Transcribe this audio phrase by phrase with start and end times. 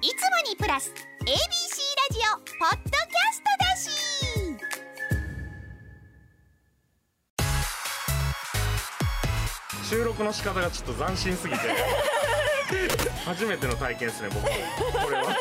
[0.00, 0.14] いつも
[0.48, 1.34] にプラス ABC ラ
[2.12, 3.90] ジオポッドキャストだし。
[9.90, 11.60] 収録の仕方がちょっと斬新すぎて。
[13.26, 14.48] 初めての体験ですね僕こ
[15.10, 15.34] れは。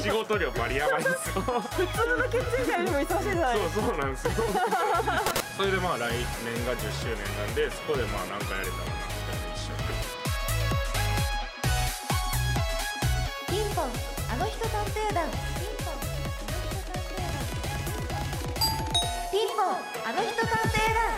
[0.00, 4.32] 仕事量バリヤバいんですよ普通のキッチンカーよりも忙しいじゃないそうそうなんですよ。
[5.58, 9.11] それでまあ来年が10周年なんでそこでまあなんかやれたらな
[15.12, 15.30] 探偵団
[19.30, 19.66] ピンポン
[20.04, 21.12] あの人探偵団。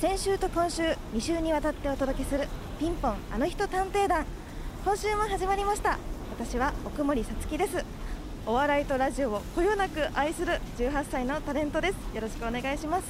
[0.00, 0.82] 先週と今週
[1.14, 4.26] 2週にわたってお届けするピンポンあの人探偵団。
[4.84, 5.98] 今週も始まりました。
[6.36, 7.84] 私は奥森さつきです。
[8.46, 11.94] お笑いとラジオをこよなく愛する18歳のタレントです。
[12.14, 13.04] よろしくお願いします。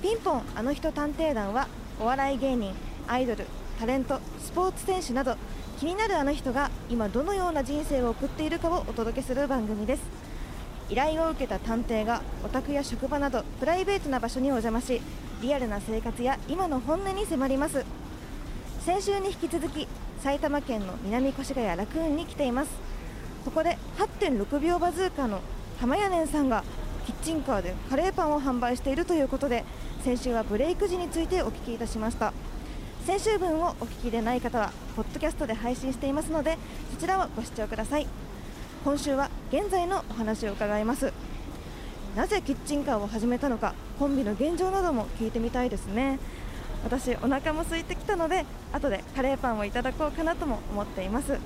[0.00, 1.66] ピンポンあの人探偵団は
[1.98, 2.74] お笑い芸人
[3.08, 3.46] アイドル
[3.80, 5.36] タレントスポーツ選手など
[5.78, 10.02] 気になるあの人が今どのような人生を送っているかをお届けする番組です。
[10.88, 15.02] 依頼を受けた探偵がお宅や職場などプライベートな場所にお邪魔し
[15.42, 17.84] リアルな生活や今の本音に迫ります。
[18.86, 19.86] 先週に引き続き
[20.20, 22.70] 埼玉県の南越谷ラクーンに来ています。
[23.44, 25.40] そこで8.6秒バズーカの
[25.78, 26.64] 玉屋根さんが
[27.04, 29.64] キッチンカーでカレーパンを販売しているということで
[30.02, 32.32] 先週はブレイク時についてお聞きいたしました。
[33.06, 36.58] 先週分をお聞きでない方はポッドキャストで配信していますので
[36.92, 38.06] そちらをご視聴ください。
[38.84, 41.12] 今週は現在のお話を伺います。
[42.16, 46.18] なぜキッチンカーを始めたのかコンビの現状なども聞いてみたいですね。
[46.82, 51.38] 私お腹も空いてきたので後でカレーパンをいただこうかなとも思っています。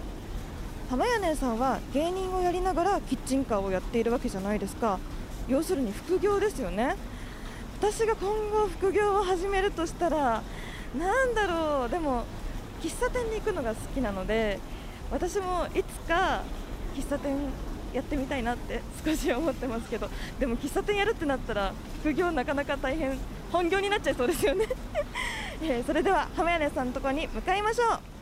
[0.88, 4.98] 浜屋根さんは芸人をやりながらキッチンカーをやっているわけじゃないですか。
[5.47, 6.97] 要するに副業ですよね。
[7.78, 10.42] 私が今後副業を始めるとしたら
[10.98, 11.88] なんだろう。
[11.88, 12.24] でも
[12.83, 14.58] 喫茶店に行くのが好きなので
[15.10, 16.42] 私もいつか
[16.97, 17.36] 喫茶店
[17.92, 23.19] やってみたいなって少し思ってますけどでも喫茶店やるってなったら副業なかなか大変
[23.50, 24.66] 本業になっちゃいそうですよね、
[25.60, 28.19] えーそれでは浜屋根さんのところに向かいましょう。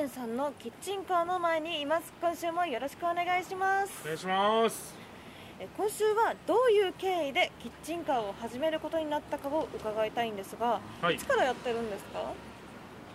[0.00, 2.10] 浜屋根さんのキッチンカーの前にいます。
[2.22, 3.92] 今週もよろしくお願いします。
[4.02, 4.94] お願いします。
[5.58, 11.16] え今週はどういう経緯でキッチンカーを始めることになったかを伺いたいんですが、はい。
[11.16, 12.20] いつからやってるんですか？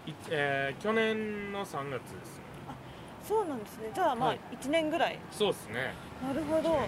[0.06, 2.38] いえー去年の3月です。
[2.38, 2.44] ね
[3.28, 3.90] そうなんですね。
[3.94, 4.40] じゃあまあはい。
[4.62, 5.96] 1年ぐらい、そうですね。
[6.24, 6.72] なるほど。
[6.72, 6.88] はい。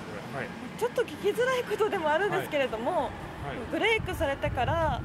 [0.77, 3.09] ちょっと聞きづらいことでもあるんですけれども、はい。
[3.71, 5.01] ブレイクされてから、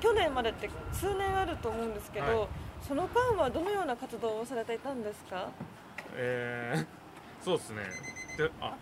[0.00, 2.48] 去年までって数年あると思うんですけど、はい
[2.86, 5.48] その間はどのような活動をされていたんですか？
[6.16, 7.82] えー、そうですね。
[8.36, 8.76] であ。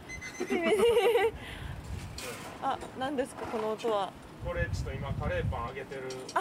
[2.75, 3.47] あ何ですか？
[3.47, 4.11] この音は。
[4.45, 6.03] これちょっと今カレーパン揚げてる
[6.35, 6.41] あ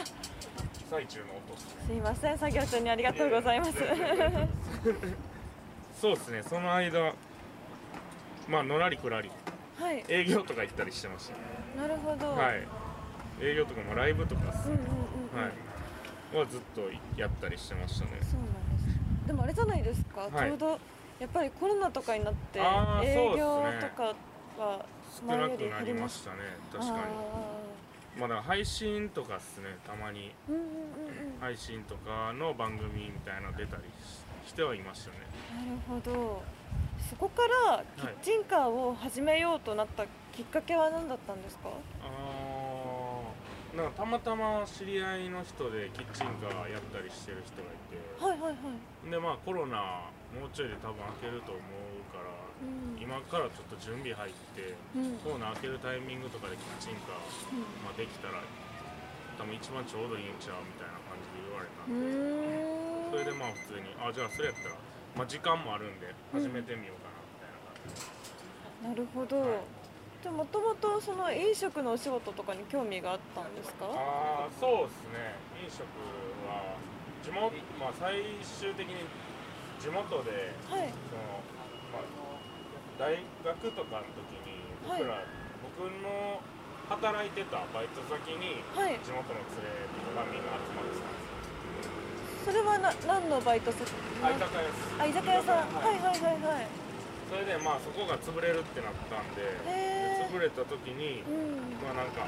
[0.90, 3.74] 最中の音ですすいません作業中にありがとうございます。
[6.02, 7.14] そうですねその間
[8.50, 9.30] まあのらりくらり。
[9.80, 10.04] はい。
[10.08, 11.40] 営業とか行ったりしてましたね。
[11.78, 12.68] なるほど、はい。
[13.40, 14.52] 営業とかもライブとかね。
[14.66, 14.80] うんうんうん
[15.36, 15.52] うん、はい
[16.40, 16.82] はずっと
[17.20, 18.12] やったりしてましたね。
[18.22, 18.92] そうなんで
[19.24, 19.28] す。
[19.28, 20.32] でもあれじゃないですか、はい。
[20.32, 20.80] ちょうど
[21.20, 22.60] やっぱりコロナとかになって
[23.04, 24.14] 営業とか
[24.58, 24.86] は
[25.20, 26.38] 少なくなりまししたね
[26.72, 27.00] 確かに。
[27.00, 27.04] あ
[28.20, 30.34] まあだから配信とかっすねたまに。
[30.50, 31.40] ーうんうんうんうん。
[31.40, 35.18] 配信とかの番組みたいなの出たりししてはいましたね。
[35.56, 36.42] なるほど。
[37.10, 41.70] そこからキッチンカーを始めようとなったきっかけは何だったんですか、
[42.02, 42.51] あー
[43.72, 47.96] なんかたまたま知り合いの人でキッチンカーやったりしてる人がいて。
[48.20, 52.32] はいはいはい、でまあコロナもうちょいで多分開けると思うから、
[52.64, 53.00] うん。
[53.00, 55.16] 今からちょっと準備入って、うん。
[55.24, 57.24] コロナ開けるタイミングとかでキッチンカー、
[57.84, 58.44] まあ、できたら
[59.40, 63.16] 多分一番ちょうどいいんちゃうみたいな感じで言われたうん。
[63.16, 64.76] で、それでまあ普通にあじゃあそれやったら、
[65.16, 68.04] まあ、時間もあるんで始めてみようかなみたいな感じ
[68.84, 69.81] で、なるほど、はい
[70.22, 73.90] じゃあもともとその飲食のお仕事とかに興味があったんですか？
[73.90, 75.34] ああそうですね。
[75.66, 75.82] 飲食
[76.46, 76.78] は
[77.26, 77.50] 地元
[77.82, 79.02] まあ最終的に
[79.82, 80.94] 地元ではい。
[81.10, 81.42] その、
[81.90, 82.06] まあ、
[83.02, 85.26] 大学とかの時に僕ら、
[85.66, 86.38] 僕の
[86.90, 89.02] 働いてたバイト先にはい。
[89.02, 91.34] 地元の連れとかがみんな集まってたんです
[91.82, 91.90] よ。
[92.46, 93.90] それはな何のバイト先？
[94.22, 95.02] あ居酒屋です。
[95.02, 95.74] あ居酒屋さん。
[95.74, 96.81] ははいいはいはいはい
[97.32, 101.80] それでまあそこが潰れるってなったんでで潰れた時にうん。
[101.80, 102.28] まあなんか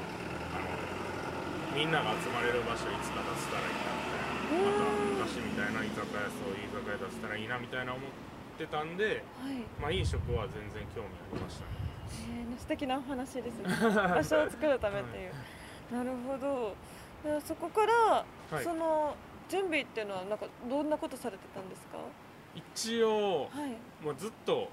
[0.64, 4.88] のみんなが集まれる場所いつか出せたらいいなみたいなまた
[5.28, 8.08] 昔みたいな居酒屋そういう居酒屋出せたらいいなみたいな思っ
[8.56, 9.60] てたんではい。
[9.76, 11.84] まあ飲食は全然興味ありましたね。
[12.24, 13.68] えー、素敵なお話ですね。
[13.92, 15.32] 場所を作るためっていう、
[15.92, 16.72] なるほど。
[17.24, 18.24] でそこから、
[18.56, 18.64] はい。
[18.64, 19.16] その
[19.48, 21.98] 準備っていうのはなんかどんなことされてたんですか？
[22.54, 24.04] 一応はい。
[24.04, 24.68] もうずっと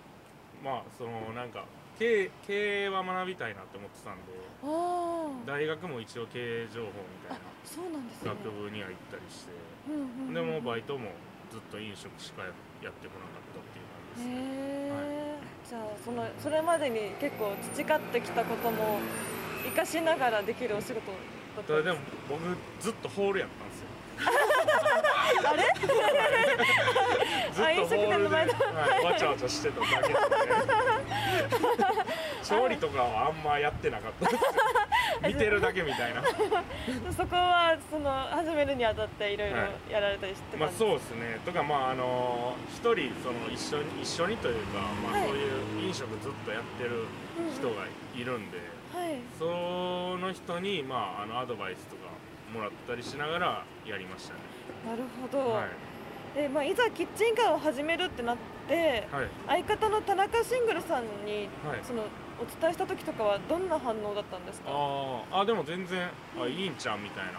[0.63, 1.65] まあそのなんか
[1.99, 4.31] 経営経営は学びたいなって思ってたんで
[5.45, 6.93] 大学も一応経営情報み
[7.27, 8.29] たいあなそうなんですね。
[8.29, 9.51] 学部には行ったりして
[9.89, 11.11] うんうんうんでもバイトも
[11.51, 14.35] ずっと飲食しかやってこなかったっていう感じですね。
[14.35, 15.37] へえ、
[15.67, 18.99] じゃあそのそれまでに結構培ってきたことも
[19.65, 21.17] 活かしながらできるお仕事だ
[21.59, 22.41] ったただでもんです僕
[22.79, 23.87] ずっとホールやったんですよ
[25.45, 25.63] あれ？
[27.51, 30.19] ずっとホールで、はい、わちゃわちゃしてただけなんで。
[32.43, 34.25] 調理とかはあんまやってなかった。
[34.25, 34.41] ですよ
[35.27, 36.23] 見てるだけみたいな。
[37.15, 39.91] そこはその始めるにあたっていろいろはい。
[39.91, 41.39] やられたりしてたんまあそうですね。
[41.45, 45.27] とかまああの一人その一緒に一緒にというか、まあ、はい。
[45.27, 47.05] そういう飲食ずっとやってる
[47.55, 47.85] 人が
[48.15, 48.57] いるんで、
[48.93, 49.19] はい。
[49.37, 49.45] そ
[50.17, 52.01] の人にまああのアドバイスとか
[52.53, 54.39] もらったりしながらやりましたね。
[54.85, 55.69] なるほど、はい。
[56.35, 58.37] でまあ、いざキッチンカーを始めるってなっ
[58.67, 59.27] てはい。
[59.47, 61.79] 相方の田中シングルさんに、はい。
[61.83, 62.03] その
[62.41, 64.71] お伝えした時とかはどんな反応だったんですか？
[64.71, 66.09] ああでも全然
[66.39, 67.37] あいいんちゃんみたいな。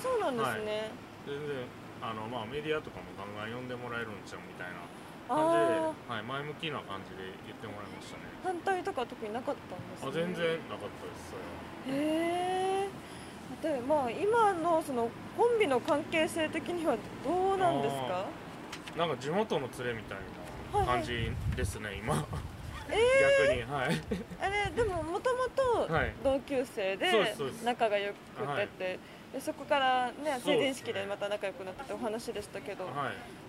[0.00, 0.90] そうなんですね、
[1.26, 1.68] 全然
[2.00, 4.80] あのまあメディアとかもガンガン呼んでもらえるんちゃうみたいな
[5.28, 5.76] 感じで
[6.08, 8.24] あ、はい、前向きな感じで言ってもらいましたね。
[8.42, 12.00] 反対とか特になかったんですあね全然なかったですそれは。
[12.00, 12.67] へえ
[13.62, 18.24] でまあ今のそのコンビの関係性的にはどうなんですか？
[18.96, 20.18] なんか地元の連れみたい
[20.74, 22.26] な感じですね、今。
[22.90, 22.96] え
[23.44, 24.00] 逆にはい。
[24.40, 25.48] あれでももとも
[25.86, 26.12] とはい。
[26.24, 27.34] 同級生で
[27.64, 28.16] 仲が良く
[28.56, 28.98] てって、
[29.32, 30.72] でそこからね成ね。
[30.72, 32.94] 人式でまた仲良くなったってお話でしたけど、はい。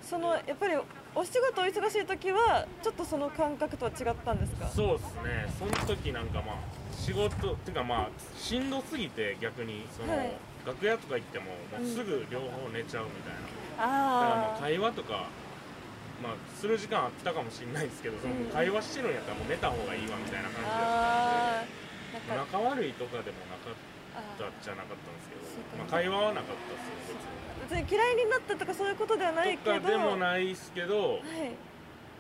[0.02, 0.76] そのやっぱり
[1.16, 4.68] お仕事お忙しい時はちょっとその感覚とは違ったんですか？
[4.68, 5.54] そうですね。
[5.58, 6.56] その時なんかまあ
[7.00, 10.32] 仕事っていうかまあしんどすぎて逆にその、はい。
[10.68, 11.52] 楽屋とか行ってもも
[11.82, 15.32] うすぐ両方寝ちゃうみたいな、だからまああ会話とか
[16.22, 21.64] まあする時間あったかもしれないですけどそのうん会話してるんやったらもう寝た方がいいわみたいな感じあ
[22.12, 22.60] だったんでーなんか。
[22.60, 23.80] 仲悪いとかでもなかっ
[24.20, 27.24] あたっちゃなかったんですけどまあ、会話はなかったですよ
[27.72, 27.88] 別に。
[27.88, 31.56] 嫌いになったとかそういうことではないけどとかでもないですけどはい、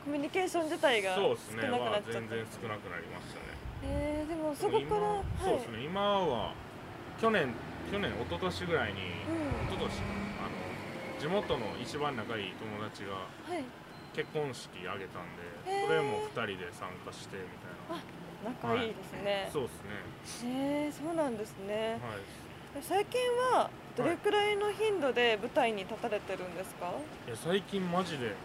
[0.07, 1.67] コミュニケーション自体が少そうですね。
[1.67, 5.23] なくなはっちゃった、全然少なくなりましたねえー、でもそこから今はい。
[5.43, 5.83] そうですね。
[5.83, 6.53] 今は
[7.19, 7.53] 去年
[7.91, 9.67] 去年一昨年ぐらいに、うん。
[9.67, 9.89] 一昨年
[10.39, 13.13] あの地元の一番仲いい友達が
[13.47, 13.63] はい。
[14.15, 15.87] 結婚式あげたんで、へー。
[15.87, 18.19] それも2人で参加してみたいな。
[18.43, 20.49] 仲いいですね、そうですね。
[20.85, 21.99] えー、そうなんですね。
[22.01, 22.81] はい。
[22.81, 23.19] 最近
[23.53, 26.93] はどれくらいの頻度で舞台に立たれてるんですか、
[27.27, 28.35] いや最近マジで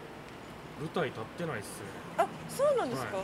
[0.79, 1.85] 舞台立ってないっすね。
[2.17, 3.17] あそうなんですか、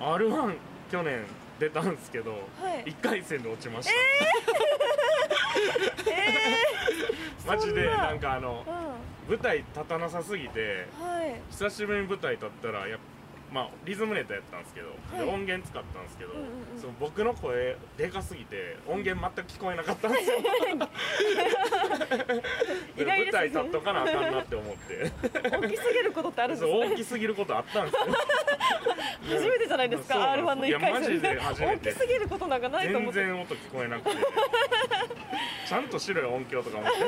[0.00, 0.56] r 1
[0.90, 1.24] 去年
[1.58, 2.36] 出たんですけど、は
[2.86, 2.90] い。
[2.90, 3.96] 1回戦で落ちました、え
[7.46, 7.96] マジでな。
[7.96, 9.36] なんかあのー、うん。
[9.36, 11.40] 舞台立たなさすぎてはい。
[11.50, 12.98] 久しぶりに舞台立ったらやっ
[13.52, 15.28] まあリズムネタやったんですけど、ではい。
[15.34, 16.48] 音源使ったんですけど、うんうんう
[16.78, 16.80] ん。
[16.80, 20.36] その僕の声でかすぎて音源全く聞こえなかったんですよ。
[22.96, 25.10] ですね舞台立っとかなあかんなって思って。
[25.50, 26.86] 大きすぎることってあるんですね。
[26.92, 28.00] 大きすぎることあったんですよ。
[29.40, 33.32] 初めてじゃないですかそう R1 の1回いやマジ戦で初め大てきすぎることなんかないと思全って。
[33.32, 34.16] 然音聞こえなくて。
[35.68, 36.98] ちゃんとしろよ音響とか思って。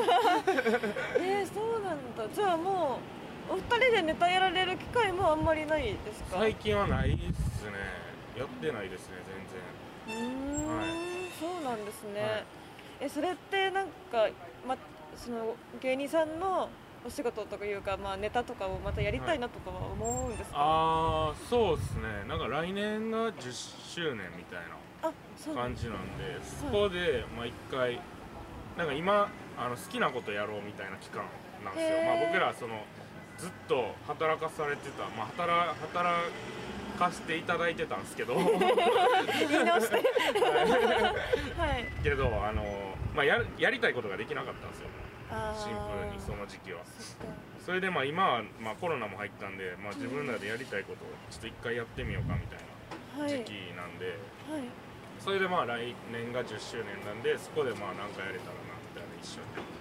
[1.20, 2.24] えー、そうなんだ。
[2.32, 3.21] じゃあもう
[3.52, 6.38] お二人でネタやられる機会もあんまりないですか？
[6.38, 7.72] 最近はないっすね。
[8.38, 9.16] やってないですね
[10.08, 10.88] うーん、はい。
[11.38, 12.44] そうなんですね、はい。
[13.02, 14.26] えそれってなんか、
[14.66, 14.74] ま、
[15.14, 16.70] その芸人さんの
[17.04, 22.24] お仕事とかいうか、まあ、ネタとかをまたやりたいなとかは思うんですか、ああそうですね。
[22.26, 24.60] なんか来年が10周年みたい
[25.02, 28.00] な感じなんでそこでまあ一回
[28.78, 29.28] なんか今
[29.58, 31.24] あの好きなことやろうみたいな期間
[31.64, 32.82] なんですよ、まあ、僕らその
[33.42, 36.30] ずっと働かされてた、まあ、働働
[36.96, 38.36] かせていただいてたんですけど。
[38.36, 39.96] 言い直して。
[39.96, 40.00] は
[41.74, 41.90] い。
[42.04, 42.62] けどあの、
[43.16, 44.86] まあ、ややりたいことができなかったんですよ。
[45.58, 46.82] シンプルにその時期は。
[47.66, 52.58] それでまあ今は、まあ、コロナも入ったんで、まあ、自分らでやりたいことをちょっと一回やってみようかみたい
[53.18, 53.32] はい。
[53.32, 54.06] な時期なんで、
[54.46, 54.62] はい。
[55.18, 59.71] それでまあ来年が10周年なんでそこでまあ何かやれたらなみたいな一緒に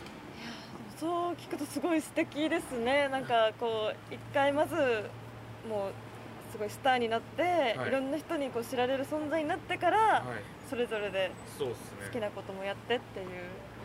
[1.02, 3.10] そう聞くとすごい素敵ですね。
[3.10, 4.76] なんかこう一回まず
[5.68, 5.92] もう
[6.52, 7.42] すごいスターになって、
[7.76, 7.88] はい。
[7.88, 10.24] い、ろんな人にこう知られる存在になってから、はい。
[10.70, 11.66] それぞれで好
[12.12, 13.28] きなこともやってっていう。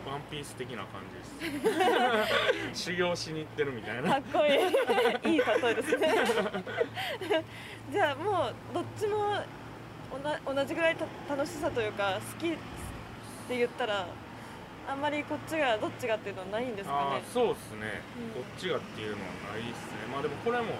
[0.07, 1.01] ワンピース的な感
[1.41, 2.85] じです。
[2.91, 4.11] 修行しに行ってるみたいな。
[4.11, 5.33] かっこいい。
[5.33, 6.13] いい例えですね。
[7.91, 9.37] じゃあもうどっちも
[10.45, 12.57] 同じぐらいた楽しさというか好きっ
[13.47, 14.05] て言ったら
[14.87, 18.01] あんまりこっちがどっちがっていうのはないんですかあねーそうですね、
[18.35, 18.43] うん。
[18.43, 20.07] こっちがっていうのはないですね。
[20.11, 20.79] まあでもこれも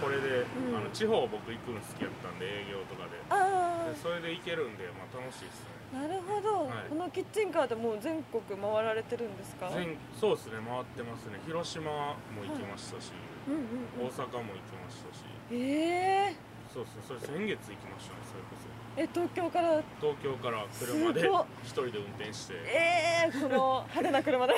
[0.00, 0.76] これで、うん。
[0.78, 3.18] あの地方僕行くの好きやったんで営業とかで。
[3.28, 5.74] あでそれで行けるんで、まあ、楽しいですね。
[5.98, 6.88] あなるほど、はい。
[6.88, 9.68] このキッチンカーでもう全国回られてるんですか？
[9.74, 10.62] 全そうですね。
[10.62, 11.42] 回ってますね。
[11.42, 13.10] 広島も行きましたし、
[13.50, 14.14] うんうんうん。
[14.14, 15.26] 大阪も行きましたし。
[15.50, 15.89] ええ
[16.72, 17.02] そうですね。
[17.08, 18.70] それ先月行きましたねそれこそ。
[18.96, 19.80] え東京から？
[20.00, 21.46] 東京から車ですごっ。
[21.62, 22.54] 一人で運転して。
[22.66, 24.52] ええこの派手な車で。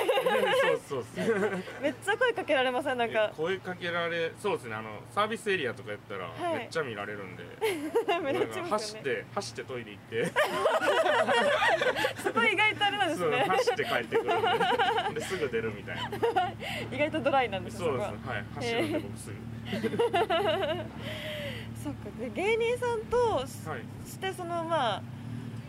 [0.88, 2.98] そうそうそうめっちゃ声かけられません？
[2.98, 3.30] なんか。
[3.32, 4.74] え声かけられそうですね。
[4.74, 6.58] あのサービスエリアとかやったらはい。
[6.60, 7.44] めっちゃ見られるんで、
[8.22, 9.08] 目立ちなんかますよね。
[9.08, 10.32] 走って走ってトイレ行って。
[12.22, 14.38] そこ意外とあれなんですそうね走って帰ってくる
[15.10, 15.20] んで。
[15.20, 16.02] ですぐ出るみたいな。
[16.92, 19.36] 意外とドライなんですそうですこはねはい走るんで僕すぐ
[21.82, 22.08] そっか。
[22.20, 24.08] で芸人さんとはい。
[24.08, 25.02] してそのまあ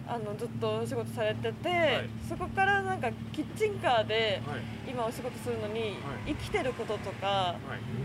[0.05, 2.09] あのずっとお仕事されてて、はい。
[2.27, 4.61] そこからなんかキッチンカーではい。
[4.87, 5.93] 今お仕事するのにはい。
[6.27, 7.55] 生きてることとか、は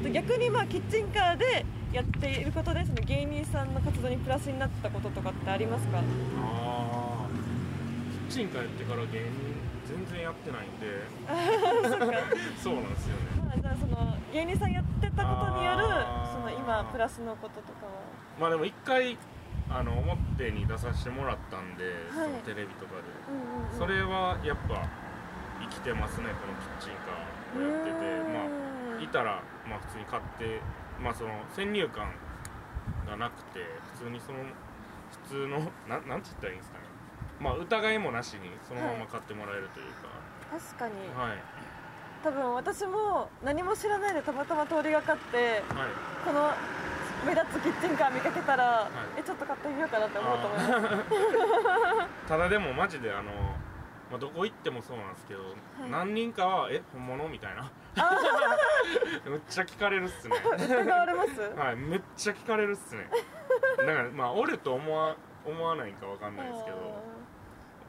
[0.01, 0.05] い。
[0.05, 5.99] で逆にまあキッチンカーでやっていることでその芸人さんの活動にプラスになったこととかってありますか？
[5.99, 6.03] あ
[8.29, 9.57] あキッチンカーやってから芸人
[9.89, 11.01] 全然やってないんで。
[12.63, 13.41] そうなんですよね。
[13.41, 15.85] まあじゃあその芸人さんやってたことによる
[16.31, 17.93] その今プラスのこととかは。
[18.39, 19.17] まあでも一回
[19.71, 22.29] あの表に出させてもらったんで、はい。
[22.29, 23.09] そのテレビとかで。
[23.33, 23.79] うんうんうん。
[23.79, 24.87] それはやっぱ
[25.61, 28.05] 生きてますねこのキッチンカーをやってて。
[28.29, 30.61] まあいたらまあ普通に買って
[31.01, 32.13] まあその先入観
[33.07, 33.61] がなくて
[33.95, 34.39] 普通にその
[35.25, 36.88] 普通のななんて言ったらいいんですかね
[37.41, 39.87] まあ疑いもなしにそのまま買ってもらえるという
[40.51, 40.95] 確かに。
[41.15, 41.39] かはい。
[42.25, 45.63] 多分私も何も知らないでたまたま通りがかってはい。
[46.25, 46.51] この
[47.27, 49.21] 目立つキッチンカー見かけたら、い。
[49.21, 52.29] えちょっと買ってみようかなって思うと思います。
[52.29, 53.33] ただでもマジであの、
[54.11, 55.41] まあ、どこ行ってもそうなんですけど、
[55.91, 57.71] 何人かは「え本物?」みたいな。
[59.27, 60.37] めっちゃ聞かれるっすね。
[60.59, 61.41] 疑われます？
[61.57, 63.11] はいめっちゃ聞かれるっすね。
[63.79, 66.77] だからまあおると思わ思わないんかわかんないですけど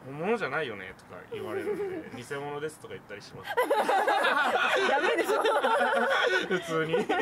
[0.06, 1.84] 本物じゃないよねとか言われるんで
[2.24, 3.56] 偽物ですとか言ったりします。
[4.90, 5.42] やべえでしょ。
[6.48, 6.96] 普通に。
[6.96, 7.14] えサ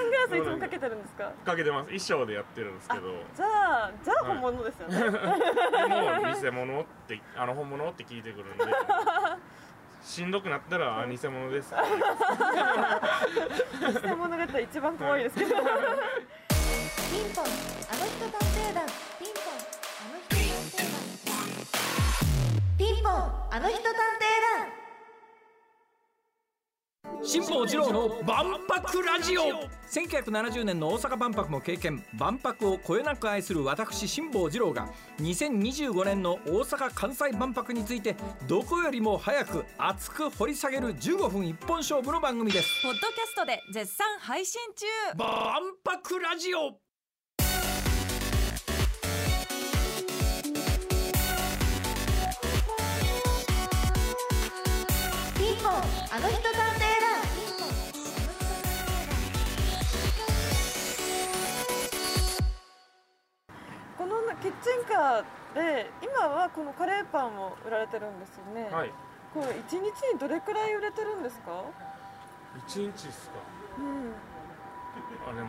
[0.00, 1.30] ングラスいつもかけてるんですか？
[1.44, 1.86] かけてます。
[1.86, 3.22] 衣装でやってるんですけど。
[3.34, 3.46] じゃ
[3.84, 5.18] あじゃあ本物ですよね、でも
[6.40, 8.64] 偽物ってあの本物って聞いてくるんで
[10.02, 11.80] しんどくなったらあ偽物です偽
[14.14, 15.56] 物だったら一番怖いですけど。
[15.56, 15.64] ピン
[17.34, 17.52] ポンあの
[18.06, 18.84] 人探偵団
[23.48, 23.94] あの人探偵
[24.58, 24.66] 団。
[27.22, 29.42] 辛坊治郎の万博ラジオ。
[29.88, 32.04] 1970年の大阪万博も経験。
[32.18, 34.88] 万博をこよなく愛する私辛坊治郎が
[35.20, 38.16] 2025年の大阪・関西万博について
[38.48, 42.82] どこよりも早く熱く掘り下げる15分一本勝負の番組です。
[42.82, 44.86] ポッドキャストで絶賛配信中。
[45.16, 46.80] 万博ラジオ
[56.16, 56.56] あの人探偵団。
[63.98, 68.92] このキッチンカーで今はこのカレーパンを売られてるんですよね、はい。
[69.34, 69.76] これ1日
[70.10, 71.64] にどれくらい売れてるんですか
[72.66, 73.34] ？1日っすか？
[73.78, 74.16] うん。
[75.28, 75.48] あでも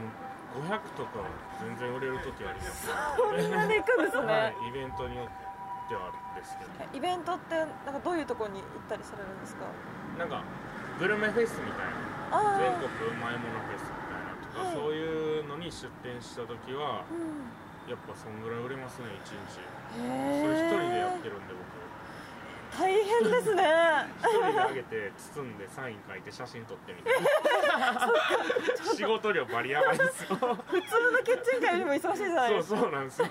[0.67, 1.23] 500とか
[1.61, 5.46] 全然売れる時ありますそんなに行くんですね、はいイベントによって
[5.95, 6.71] はあるんですけど。
[6.97, 9.67] イベントってなんかどういうところに行ったりされるんですか？
[10.17, 10.43] なんか
[10.99, 11.95] グルメフェスみたいな。
[12.27, 14.75] あ全国うまいものフェスみたいなとか、はい。
[14.75, 17.47] そういうのに出店した時はうん。
[17.87, 19.63] やっぱそんぐらい売れますね1日。
[19.95, 21.63] そへれ一人でやっえてるんで僕。
[22.77, 23.63] 大変ですね。
[24.19, 27.29] 一人であげて包んでサイン書いて写真撮ってみたいな
[28.95, 32.79] 仕事量バリやばいですよ普通のキッチンカーよりも忙しいじゃないそうですか。
[32.79, 33.27] そうなんですよ。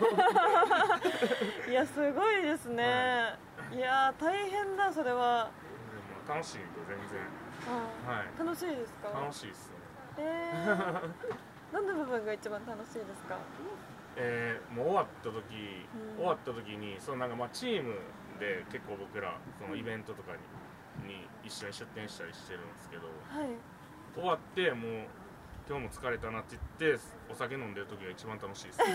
[1.69, 3.35] いやすごいですね、
[3.73, 5.51] い、やー大変だそれは、
[6.29, 7.19] 楽しいんで全然。
[7.69, 8.15] うん。
[8.15, 8.39] はい。
[8.39, 9.09] 楽しいですか？
[9.21, 9.77] 楽しいですね。
[10.19, 11.11] えー、
[11.73, 13.37] どんな部分が一番楽しいですか？
[14.17, 16.17] えーもう終わった時、うん。
[16.17, 17.95] 終わった時にそのなんかまあチーム
[18.39, 20.39] で結構僕らそのイベントとかに
[21.07, 23.49] に一緒に出店したりしてるんですけどはい
[24.17, 25.07] 終わってもう
[25.69, 28.79] 今日も疲れたなって言ってお酒飲んでる時が一番楽しいです。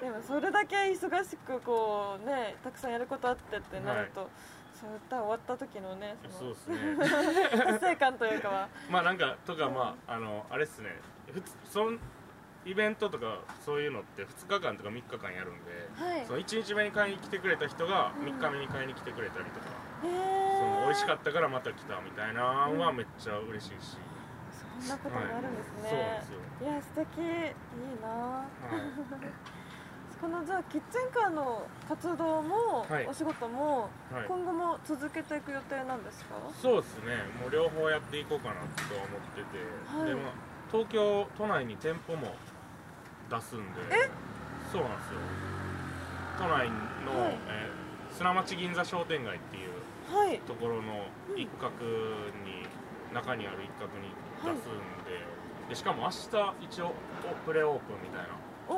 [0.00, 4.30] でもそれだけ忙しくこうねたくさんやることあってってなると、
[4.72, 6.76] そう歌終わった時のねそうですね。
[7.50, 8.68] 達成感というかは。
[8.88, 11.00] まあなんかとかまああのあれっすね。
[11.32, 11.98] ふつそん
[12.64, 16.26] イベントとかそういうのって2日間とか3日間やるんで、はい。
[16.26, 19.66] その1日目に買いに来てくれた人が3日目に買いに来てくれたりとか、
[20.04, 23.96] へその美味しかっったからまた来たみたいなのはめっちゃ嬉しいし、
[24.80, 25.90] そんなこともあるんですね、はい。
[25.90, 26.38] そうですよ。
[26.62, 27.18] いや素敵。
[27.18, 28.08] いいな。
[28.08, 28.48] はい。
[30.20, 33.06] このじゃあキッチンカーの活動も、はい。
[33.06, 34.24] お仕事も、はい。
[34.26, 36.34] 今後も続けていく予定なんですか？
[36.60, 37.16] そうですね。
[37.40, 38.58] もう両方やっていこうかなと
[38.98, 39.58] は思ってて、
[39.96, 40.08] はい。
[40.08, 40.32] でまあ
[40.72, 42.34] 東京都内に店舗も
[43.30, 43.80] 出すんで。
[44.72, 45.20] そうなんですよ。
[46.38, 46.68] 都内
[47.04, 47.38] の、はい。
[47.48, 49.77] えー砂町銀座商店街っていうはい
[50.46, 51.72] ところの一角
[52.44, 52.66] に、
[53.12, 54.08] 中にある一角に
[54.42, 55.24] 出すんで,、
[55.68, 56.92] でしかも明日一応
[57.30, 58.28] おプレオープンみたいな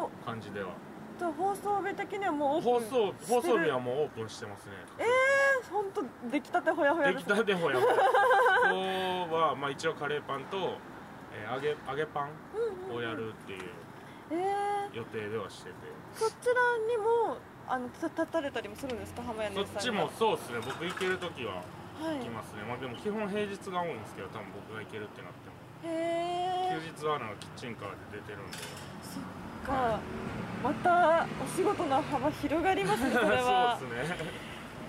[0.04, 0.08] お。
[0.24, 0.70] 感じでは。
[1.18, 4.72] じゃあ放送日的にはもうオ放ープン送放送日はもうオープンしてますね。
[4.98, 7.08] えー、本当出来たてほやほや。
[7.12, 7.94] 出来ですねたてほやほや。
[8.72, 10.78] 今日は、まあ、一応カレーパンと、
[11.34, 13.62] えー揚げ揚げパンをやるっていう
[14.32, 15.74] えー、予定ではしてて、
[16.14, 16.54] そちら
[16.88, 17.36] にも
[17.70, 19.22] あのた立たれたりもするんですか？
[19.22, 20.58] 浜屋そっちもそうですね。
[20.64, 21.62] 僕行ける時は
[22.02, 22.18] はい。
[22.18, 25.54] 行きますね、まあでも基本平日が多いんですけど多分僕が行けるってなっても。
[25.84, 28.58] へえ休日はなんかキッチンカーで出てるんで。
[28.58, 30.00] そっか。
[30.64, 33.78] またお仕事の幅広がりますね それは。
[33.78, 34.16] そうですね。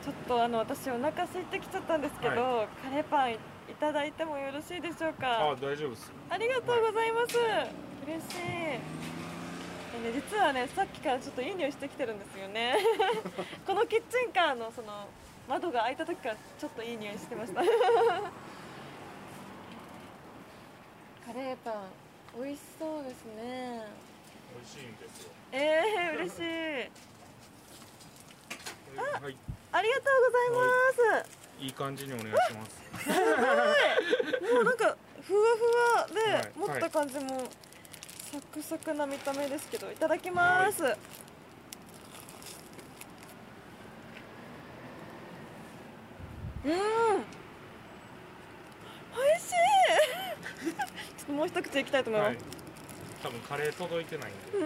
[0.03, 3.37] ちょっとあの私お腹空いてきちゃったんですけど、カレーパンい
[3.79, 6.11] ただいてもよろしいでしょうあか大丈夫です。
[6.29, 8.37] ありがとうございます、嬉しい。
[8.39, 8.79] え
[10.01, 12.75] ね、実はねさっきからちょっといい匂いしてきてるんですよね。
[13.65, 15.07] このキッチンカーのその
[15.47, 17.61] 窓が開いた時からちょっといい匂いしてました。
[17.61, 17.67] カ
[21.33, 21.73] レーパン
[22.35, 23.85] 美味しそうですね。
[24.55, 25.31] 美味しいんですよ。
[25.51, 26.41] えー、嬉しい。
[28.97, 29.37] はい。
[29.73, 31.67] ありがとうございます、い。
[31.67, 32.81] い感じにお願いします。
[34.53, 35.63] もうなんかふわふ
[35.97, 36.51] わで、はい。
[36.55, 37.47] 持った感じも
[38.31, 40.91] サクサクな見た目ですけどいただきます、うん。
[46.63, 46.73] 美
[49.35, 49.53] 味しい。
[50.63, 52.29] ちょっともう一口いきたいと思います。
[52.29, 52.37] はい、
[53.23, 54.57] 多分カレー届いてないんで。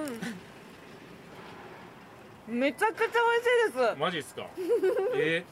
[2.50, 2.60] うん。
[2.60, 4.00] めちゃくちゃ美味しいです。
[4.00, 4.48] マジっすか？
[5.16, 5.44] え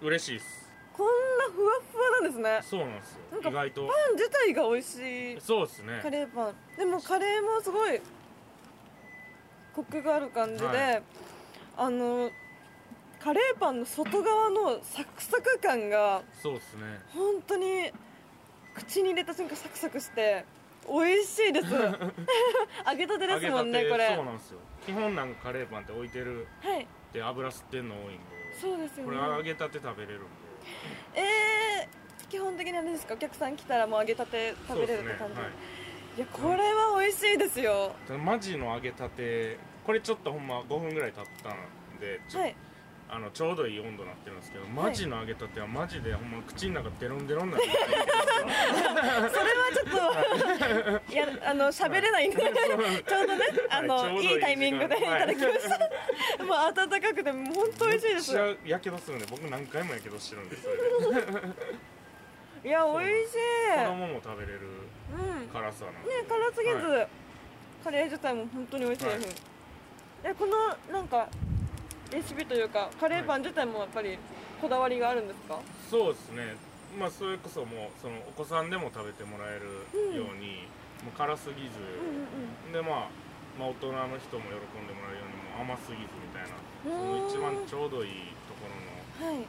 [0.00, 0.68] ー、嬉しいっす。
[0.92, 1.06] こん
[1.38, 2.60] なふわふわなんですね。
[2.62, 3.18] そうなんですよ。
[3.32, 3.86] なんか意外と。
[3.86, 5.40] パン自体が美味しい。
[5.40, 6.00] そうですね。
[6.02, 6.54] カレーパン。
[6.76, 8.00] でもカレーもすごい
[9.74, 11.02] コクがある感じで、はい。
[11.76, 12.30] あの
[13.18, 16.82] カレーパンの外側のサクサク感がそうですね。
[17.14, 17.90] 本当に
[18.74, 20.44] 口に入れた瞬間サクサクして
[20.88, 21.66] 美味しいです。
[21.72, 24.14] 揚げたてですもんねこれ。
[24.16, 24.58] そうなんですよ。
[24.84, 26.86] 基本なんかカレーパンって置いてるはい。
[27.12, 30.28] で油吸ってんの多いんでそうですよこれね揚げたて食べれるんで
[31.14, 33.14] えー、基本的にあれですか？
[33.14, 35.50] お客さん来たらもう揚げたて食べれるって感じ、はい。
[36.16, 37.92] いやこれは美味しいですよ。
[38.08, 42.54] でマジの揚げたてこれちょっとほんま5分ぐらい経ったんでちょ,、はい
[43.14, 47.64] あのちょうどいい温度になってるんですけどマジの揚げたてはマジでほんま口の中デロンデロンになる。
[47.66, 55.68] それはちょっと いやあの喋れないんでちょうどねあの、い、はいタイミングでいただきまし
[56.38, 58.56] た、もう温かくてもう本当美味しいです。
[58.64, 60.72] やけどするんで僕何回もやけどしてるんですよ
[62.64, 63.36] いや美味しい。
[63.76, 64.60] 子供も食べれる
[65.52, 66.02] 辛さなん。
[66.04, 67.08] で、辛すぎず、は
[67.84, 69.42] カレー自体も本当に美味しいです、
[70.24, 70.56] えこの
[70.90, 71.28] なんか
[72.12, 74.18] レシピというかカレーパン自体もやっぱり
[74.60, 75.58] こだわりがあるんですか、
[75.90, 76.54] そうですね。
[76.98, 80.68] まあそれこそもうそのお子さんでも食べてもらえるように、
[81.02, 82.28] もう辛すぎず、うん
[82.68, 83.22] うんでまあ
[83.58, 87.28] まあ大人の人も喜んでもらえるようにもう甘すぎずみたいなうん。
[87.28, 89.44] その一番ちょうどいいところのはい。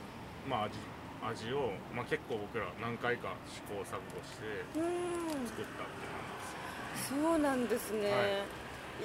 [0.50, 0.80] まあ味
[1.24, 4.44] 味を、まあ、結構僕ら何回か試行錯誤して
[4.76, 5.48] うん。
[5.48, 8.18] 作ったっていうそうなんですね、、は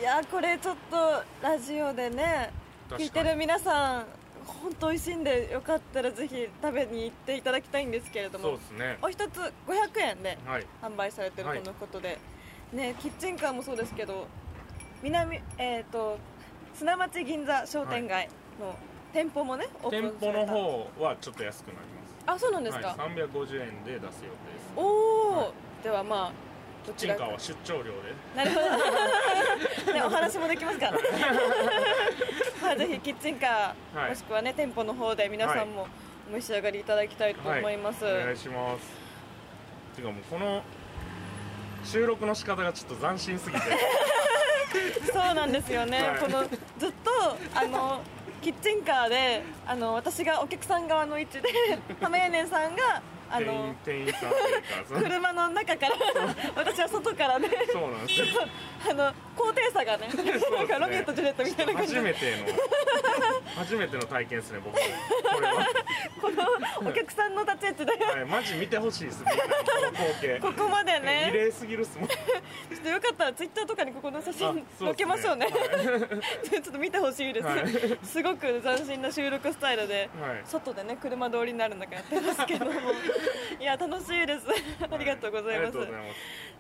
[0.01, 0.03] い。
[0.03, 2.58] やこれちょっとラジオでね感じです
[2.97, 4.07] 聞いてる皆さん
[4.47, 8.99] 本当美味しいんでよかったらぜひ食べに行っていただきたいんですけれどそうもですね。
[9.03, 10.67] お一つ500円ではい。
[10.83, 11.61] 販売されてるはい。
[11.61, 12.19] とのことで、
[12.73, 14.27] ねキッチンカーもそうですけど
[15.03, 16.19] 南えっ、と
[16.75, 18.75] 砂町銀座商店街の
[19.13, 21.79] 店舗もね、オープン店舗の方はちょっと安くなり
[22.27, 24.13] まあそうなんですか、すはい、350円で出す予定です。
[24.77, 25.45] おお、は
[25.81, 25.85] い。
[25.85, 26.33] ではまあ
[26.97, 27.91] キッチンカーは出張料で。
[28.37, 28.61] なるほ
[29.87, 29.93] ど。
[29.93, 30.93] ね、お話もできますから。
[32.63, 34.11] まあ、ぜひキッチンカー、はい。
[34.11, 35.87] もしくはね、店舗の方で皆さんも
[36.31, 38.05] お召し上がりいただきたいと思います。
[38.05, 39.09] お願いします。
[39.99, 40.63] ていうかもうこの
[41.85, 43.63] 収録の仕方がちょっと斬新すぎて。
[45.13, 46.19] そうなんですよね、はい。
[46.19, 46.45] この
[46.79, 47.11] ずっと
[47.55, 48.03] あの
[48.43, 51.49] キッチンカーであの私がお客さん側の位置で
[52.01, 55.97] 浜屋根さんがあの店員さんというか車の中から
[56.57, 58.27] 私は外からで、そうなんですよ。
[58.91, 62.01] あの高低差がねなんかロケットジュレットみたいな感じで。
[62.01, 62.47] 初めての
[63.57, 64.75] 初めての体験ですね僕。
[64.75, 64.81] こ
[65.41, 65.67] れは、
[66.21, 66.31] こ
[66.85, 69.37] のお客さんの立ち位置ではい、マジ見てほしいですねこ
[69.83, 70.41] の光景。
[70.41, 72.09] ここまで異ね例すぎるっすもん。
[72.09, 72.17] ちょ
[72.77, 75.47] っとよかったらツイッターとかにここの写あ真載っけましょうね。
[75.47, 75.55] はい。
[76.51, 77.67] ちょっと見てほしいです、はい。
[78.03, 80.43] すごく斬新な収録スタイルではい。
[80.45, 82.73] 外でね車通りになる中やってますけども
[83.61, 84.47] いや楽しいです。
[84.91, 85.79] ありがとうございます。
[85.79, 85.81] い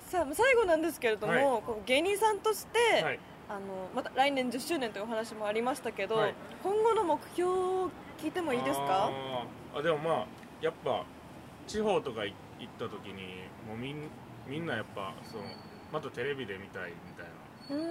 [0.08, 1.62] さあ最後なんですけれども、はい。
[1.86, 3.20] 芸人さんとして、はい。
[3.48, 6.34] あのまた来年10周年というお話もありましたけど、はい。
[6.62, 9.10] 今後の目標を聞いてもいいですか？
[9.74, 10.26] あでもまあ
[10.60, 11.04] やっぱ
[11.66, 13.22] 地方とかい行った時に
[13.68, 14.08] もうみん
[14.46, 15.44] みんなやっぱその
[15.92, 17.26] またテレビで見たいみたい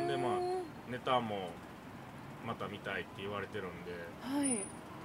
[0.01, 0.07] な。
[0.07, 1.49] でまあネタも
[2.45, 3.91] また見たいって言われてるんで。
[4.21, 4.59] はい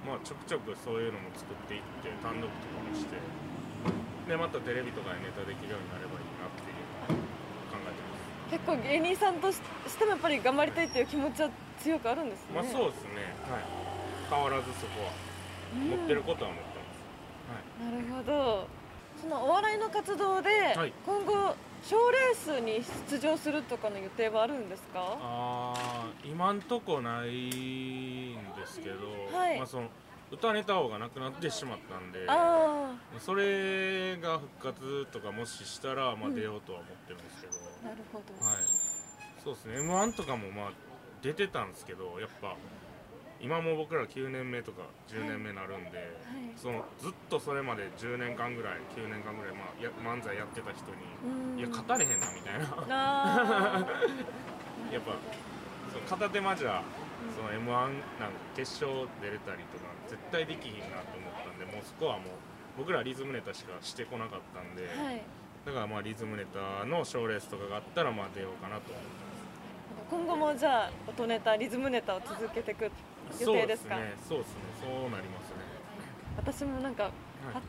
[0.06, 3.16] まあちょくちょくそういうのも作っていって単独とかもして
[4.28, 7.26] でまたテレビとかでネタできるようになればいいなっていうのは
[7.70, 7.94] 考え
[8.50, 13.34] て結構芸人さんとししてもやっぱり頑張りたいっていう気持ちは強くあるんですね、ますまあそうですね。
[13.50, 13.64] はい。
[14.30, 15.10] 変わらずそこは
[15.74, 15.90] うん。
[15.90, 16.84] 持ってることは持ってま
[17.80, 18.68] す、なるほど。
[19.20, 20.92] そのお笑いの活動で、はい。
[21.04, 25.18] 今後賞レースに出場するとかの予定はあるんですか？
[25.20, 28.96] あー今んとこないんですけど、
[29.36, 29.58] はい。
[29.58, 29.88] まあ、その
[30.30, 36.34] 歌ネタ王がなくなってしまったんであそれが復活とかもししたら、まあ、うん。
[36.34, 37.52] 出ようとは思ってるんですけど、
[37.84, 38.56] あなるほど、はい。
[39.44, 39.74] そうですね。
[39.80, 40.72] m 1とかもまあ
[41.20, 42.56] 出てたんですけどやっぱ
[43.42, 46.06] 今も僕ら9年目とか10年目になるんで、はい。
[46.56, 50.86] そのずっとそれまで10年間ぐらい9年間ぐらい、まあ、や漫才やってた人
[51.26, 51.56] うん。
[51.56, 52.86] に「いや勝たれへんな」みたいな。
[52.88, 53.78] あ
[54.94, 55.12] やっぱ
[55.92, 56.82] その片手間じゃ
[57.36, 57.98] その m 1なんか
[58.54, 62.26] 決勝出れたりとか絶対できひんなと思ったんでもうそこはもう
[62.78, 65.22] 僕らリズムネタしかしてこなかったんで、ーはい。
[65.66, 69.32] だからまあリズムネタの賞レースとかがあったらまあ出ようかなと思って
[70.10, 72.90] 今後もじゃあ音ネタリズムネタを続けていく
[73.40, 73.96] 予定ですか？
[73.96, 74.16] そうですね。
[74.28, 74.60] そうですね。
[74.80, 75.56] そうなりますね。
[76.36, 77.12] 私もなんかはい。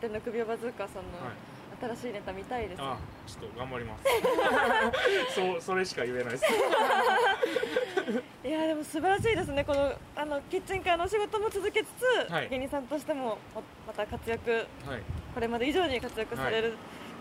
[0.08, 1.36] 8.6秒バズーカーさんのはい。
[1.82, 4.06] 新しいネタ見たいです、あちょっと頑張ります。
[5.36, 6.46] そうそれしか言えないです。
[8.48, 9.66] いやでも素晴らしいですね。
[9.66, 11.88] このあのキッチンカーのお仕事も続けつ
[12.28, 12.50] つ、はい。
[12.50, 14.60] 芸人さんとしてもままた活躍は
[14.96, 15.02] い。
[15.34, 16.78] これまで以上に活躍される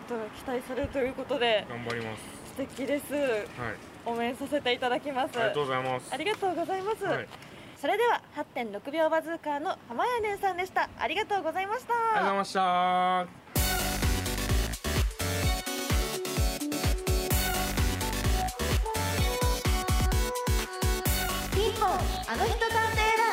[0.09, 2.23] ことが期待されるということで、頑張ります。
[2.51, 3.13] 素敵です。
[3.15, 3.25] はい。
[4.07, 5.37] 応援させていただきます。
[5.41, 6.09] ありがとうございます。
[6.13, 7.27] ありがとうございます、はい
[7.83, 10.89] それでは8.6秒バズーカーの浜谷姉さんでした。
[11.01, 11.93] ありがとうございました。
[11.93, 13.27] ありがとうございました。
[21.53, 23.33] ピンポンあの人探偵団。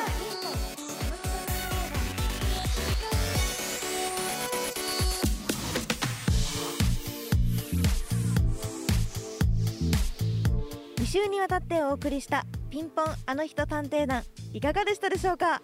[10.95, 15.62] 2週にわたってお送りしたピンポンあの人探偵団いかがでしたでしょうか？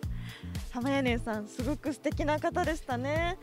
[0.72, 3.38] 浜谷姉さんすごく素敵な方でしたね。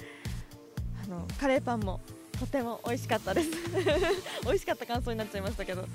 [1.05, 2.00] あのカレーパンも
[2.38, 3.50] とても美味しかったです。
[4.44, 5.87] 美味しかった感想になっちゃいましたけど。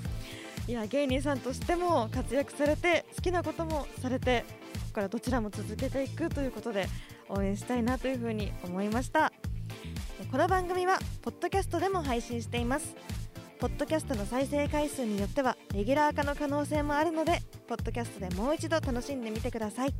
[0.66, 6.86] いや芸人さんとしても活躍されて好きなこともされてここからどちらも続けていくということで
[7.30, 9.32] 応援したいなというふうに思いました。
[10.30, 12.94] この番組はポッドキャストでも配信しています。
[13.60, 19.94] ポッドキャストの再生回数によってはレギュラー化の可能性もあるのでポッドキャストでもう一度楽しんでみてください。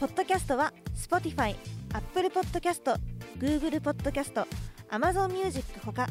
[0.00, 1.54] ポッドキャストは Spotify、
[1.92, 2.98] Apple Podcast、
[3.38, 4.46] Google Podcast、
[4.90, 6.08] Amazon Music ほか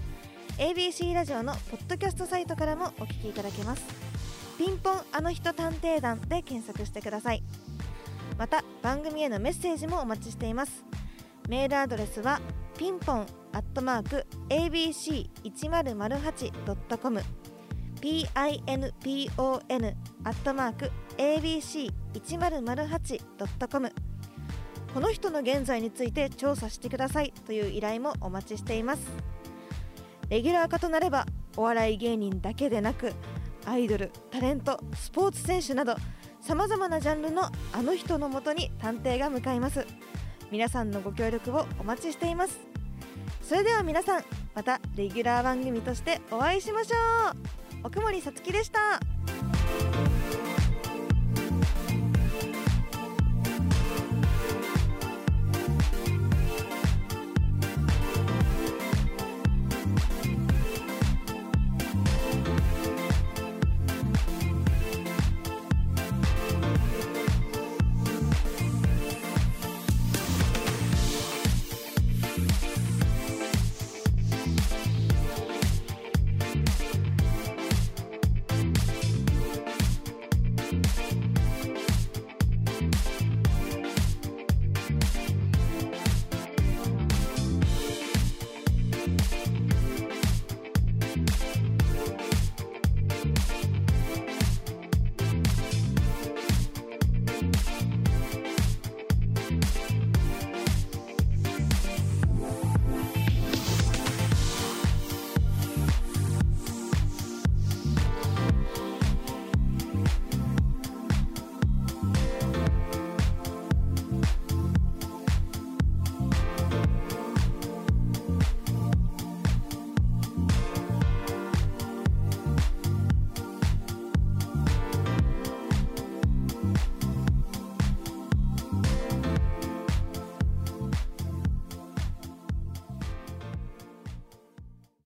[0.59, 3.83] ABC ラジオのポッドキャストサイトからもお聞きいただけます。
[4.59, 7.41] ピンポンあの人探偵団で検索してください。
[8.37, 10.85] また番組へのメッセージもお待ちしています。
[11.49, 12.39] メールアドレスは
[12.77, 13.25] ピンポン
[13.57, 17.23] アットマーク ABC1008.com
[17.99, 23.91] pinpon アットマーク ABC1008.com
[24.93, 29.01] この人の現在について調査してくださいという依頼もお待ちしています。
[30.29, 33.11] レギュラー化となればお笑い芸人だけでなく
[33.65, 35.95] アイドルタレントスポーツ選手など
[36.41, 39.87] さまざまなジャンルのあの人のもとに探偵が向かいます。
[40.51, 42.76] 皆さんのご協力をお待ちしています。
[43.47, 47.87] それでは皆さんまたレギュラー番組としてお会いしましょう。
[47.87, 48.99] 奥森さつきでした。